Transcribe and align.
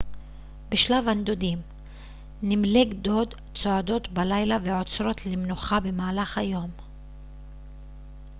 בשלב 0.69 1.07
הנדודים 1.07 1.61
נמלי 2.41 2.85
גדוד 2.85 3.33
צועדות 3.55 4.07
בלילה 4.07 4.57
ועוצרות 4.63 5.25
למנוחה 5.25 5.79
במהלך 5.79 6.37
היום 6.37 6.69